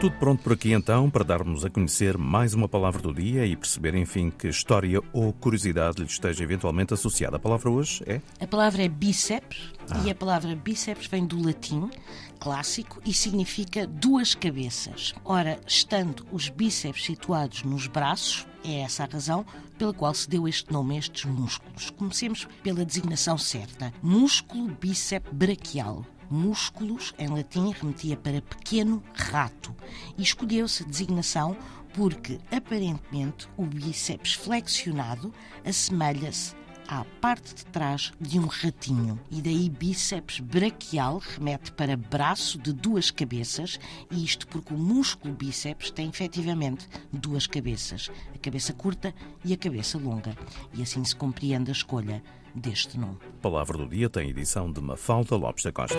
[0.00, 3.56] tudo pronto por aqui então para darmos a conhecer mais uma palavra do dia e
[3.56, 7.36] perceber, enfim, que história ou curiosidade lhe esteja eventualmente associada.
[7.36, 8.20] A palavra hoje é?
[8.40, 10.02] A palavra é bíceps ah.
[10.04, 11.90] e a palavra bíceps vem do latim
[12.38, 15.14] clássico e significa duas cabeças.
[15.24, 19.44] Ora, estando os bíceps situados nos braços, é essa a razão
[19.76, 21.90] pela qual se deu este nome a estes músculos.
[21.90, 29.74] Comecemos pela designação certa: músculo bíceps braquial músculos, em latim, remetia para pequeno rato.
[30.16, 31.56] E escolheu-se a designação
[31.94, 35.32] porque, aparentemente, o bíceps flexionado
[35.64, 36.54] assemelha-se
[36.88, 39.20] à parte de trás de um ratinho.
[39.30, 43.78] E daí bíceps braquial remete para braço de duas cabeças,
[44.10, 49.56] e isto porque o músculo bíceps tem efetivamente duas cabeças, a cabeça curta e a
[49.56, 50.34] cabeça longa.
[50.72, 52.22] E assim se compreende a escolha
[52.54, 53.18] deste nome.
[53.42, 55.98] Palavra do Dia tem edição de Mafalda Lopes da Costa.